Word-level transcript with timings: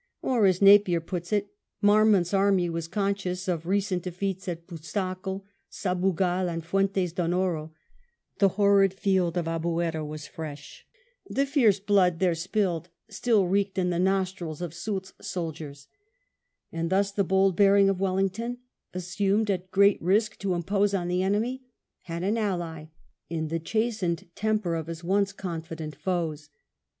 Or, 0.23 0.47
as 0.47 0.63
Napier 0.63 0.99
puts 0.99 1.31
it, 1.31 1.51
"Marmont's 1.79 2.33
army 2.33 2.71
was 2.71 2.87
conscious 2.87 3.47
of 3.47 3.67
recent 3.67 4.01
defeats 4.01 4.47
at 4.47 4.65
Busaco, 4.65 5.43
Sabugal, 5.69 6.49
and 6.49 6.65
Fuentes 6.65 7.13
d'Onoro; 7.13 7.71
the 8.39 8.47
horrid 8.57 8.95
field 8.95 9.37
of 9.37 9.45
Albuera 9.45 10.03
was 10.03 10.25
VII 10.25 10.31
FA 10.33 10.57
CES 10.57 10.65
SOUL 10.65 10.73
T 10.73 10.85
AND 10.89 11.35
MARMONT 11.35 11.37
1 11.37 11.45
53 11.45 11.45
fresh, 11.45 11.45
the 11.45 11.51
fierce 11.51 11.79
blood 11.79 12.19
there 12.19 12.33
spilled 12.33 12.89
still 13.09 13.45
reeked 13.47 13.77
in 13.77 13.89
the 13.91 13.99
nostrils 13.99 14.61
of 14.63 14.73
Soult's 14.73 15.13
soldiers;" 15.21 15.87
and 16.71 16.89
thus 16.89 17.11
the 17.11 17.23
bold 17.23 17.55
bearing 17.55 17.87
of 17.87 17.99
Wellington, 17.99 18.57
assumed 18.95 19.51
at 19.51 19.69
great 19.69 20.01
risk 20.01 20.39
to 20.39 20.55
impose 20.55 20.95
on 20.95 21.09
the 21.09 21.21
enemy, 21.21 21.61
had 22.05 22.23
an 22.23 22.39
ally 22.39 22.87
in 23.29 23.49
the 23.49 23.59
chastened 23.59 24.27
temper 24.33 24.73
of 24.73 24.87
his 24.87 25.03
once 25.03 25.31
confident 25.31 25.95
foes. 25.95 26.49